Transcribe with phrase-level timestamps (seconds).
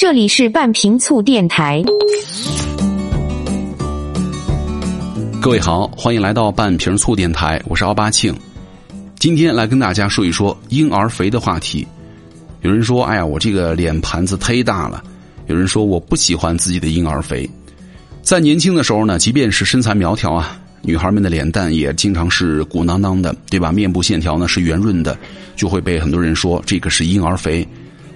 [0.00, 1.82] 这里是半瓶醋电台。
[5.42, 8.32] 各位好，欢迎来到半瓶醋电台，我是奥巴庆。
[9.18, 11.84] 今天来跟大家说一说婴儿肥的话题。
[12.60, 15.02] 有人说：“哎呀，我这个脸盘子忒大了。”
[15.48, 17.50] 有人说：“我不喜欢自己的婴儿肥。”
[18.22, 23.72] 在年轻的时候呢，即便是身材苗条啊，女孩们的脸蛋也经常是鼓囊囊的，对吧？
[23.72, 25.18] 面部线条呢是圆润的，
[25.56, 27.66] 就会被很多人说这个是婴儿肥。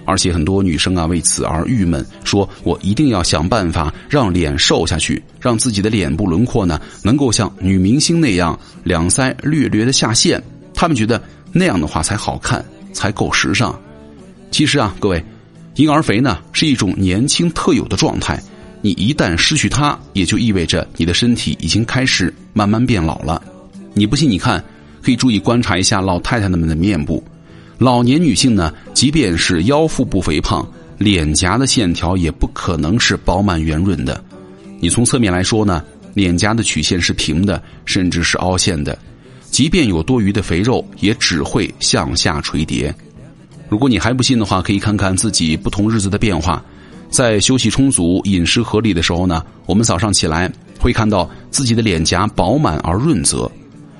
[0.05, 10.41] 而且很多女生啊为此而郁闷，说我一定要想办法让脸瘦下去，让自己的脸部轮廓呢能够像女明星那样两腮略略的下陷。
[10.73, 13.79] 他们觉得那样的话才好看，才够时尚。
[14.51, 15.23] 其实啊，各位，
[15.75, 18.41] 婴儿肥呢是一种年轻特有的状态，
[18.81, 23.41] 你一旦失去它，也就意味着你的身体已经开始慢慢变老了。
[23.93, 24.29] 你不信？
[24.29, 24.63] 你看，
[25.01, 27.23] 可以注意观察一下老太太们的面部。
[27.83, 30.65] 老年女性呢，即便是腰腹部肥胖，
[30.97, 34.23] 脸颊的线条也不可能是饱满圆润的。
[34.79, 38.97] 你从侧面来说呢，脸颊的曲线是平的，甚至是凹陷的。
[39.51, 42.95] 即便有多余的肥肉，也只会向下垂叠。
[43.67, 46.63] 如果你还不信的话，可以看看自己不同日子的变化。
[47.09, 53.51] 在休息充足、饮食合理的时候呢，我们早上起来会看到自己的脸颊饱满而润泽；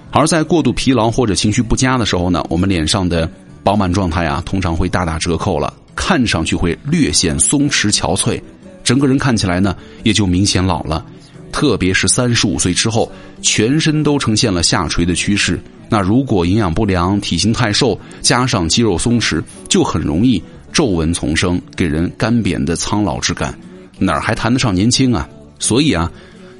[0.09, 3.29] 而在过度疲劳或者情绪不佳的时候呢，我们脸上的
[3.63, 8.41] 饱满状态啊，通常会大打折扣了，看上去会略显松弛憔悴，
[8.83, 11.05] 整个人看起来呢也就明显老了。
[11.51, 13.11] 特别是三十五岁之后，
[13.41, 15.59] 全身都呈现了下垂的趋势。
[15.87, 23.57] 那如果营养不良、体型太瘦，加上肌肉松弛，就很容易皱纹丛生，给人干瘪的苍老之感，
[23.99, 25.29] 哪儿还谈得上年轻啊？
[25.59, 26.11] 所以啊，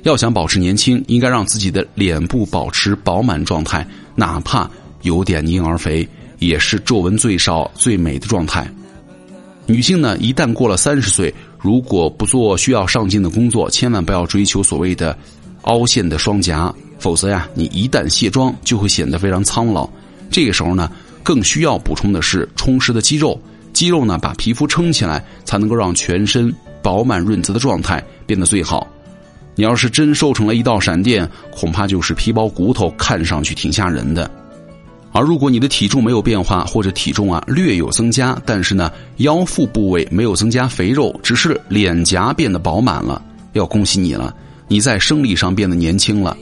[0.04, 4.70] 要想保持年轻，应该让自己的脸部保持饱满状态，哪怕
[5.02, 6.08] 有点婴儿肥。
[6.46, 8.68] 也是皱纹最少、最美的状态。
[9.66, 15.18] 女性呢，一旦过了三十岁，如果不做需要上镜的工作，千万不要追求所谓的
[15.62, 19.90] 凹陷的双颊，否则呀，你一旦卸妆就会显得非常苍老。
[20.30, 20.92] 这个时候呢，
[21.24, 23.40] 更需要补充的是充实的肌肉，
[23.72, 28.86] 肌肉呢把皮肤撑起来，才能够让全身饱满润泽的状态变得最好。
[29.56, 34.30] 你要是真瘦成了一道闪电，恐怕就是皮包骨头，看上去挺吓人的。
[35.14, 43.22] 而如果你的体重没有变化，或者体重啊略有增加，但是呢腰腹部位没有增加肥肉，只是脸颊变得饱满了，
[43.54, 44.36] 要恭喜你了，
[44.68, 46.36] 你在生理上变得年轻了。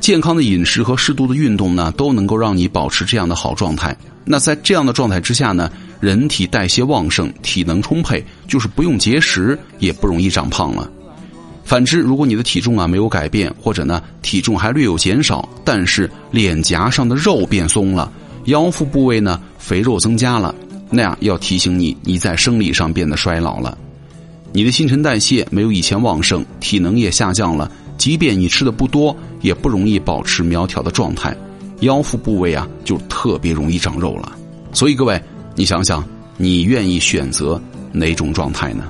[0.00, 3.96] 健康的饮食和适度的运动呢，都能够让你保持这样的好状态。
[4.24, 5.70] 那在这样的状态之下呢，
[6.00, 10.90] 人体代谢旺盛，体能充沛，就是不用节食也不容易长胖了。
[11.74, 18.12] 反之，如果你的体重啊没有改变，或者呢体重还略有减少，但是脸颊上的肉变松了，
[18.44, 20.54] 腰腹部位呢肥肉增加了，
[20.88, 23.76] 那样要提醒你，你在生理上变得衰老了。
[24.52, 27.68] 你的新陈代谢没有以前旺盛，体能也下降了，
[27.98, 31.36] 即便你吃的不多，也不容易保持苗条的状态，
[31.80, 34.30] 腰腹部位啊就特别容易长肉了。
[34.72, 35.20] 所以各位，
[35.56, 36.04] 你想想，
[36.36, 38.84] 你愿意选择哪种状态呢？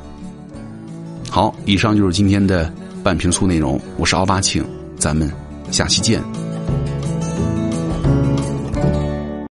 [1.34, 2.72] 好，以上就是今天的
[3.02, 3.76] 半瓶醋内容。
[3.96, 4.64] 我是奥巴庆，
[4.96, 5.28] 咱们
[5.72, 6.22] 下期见。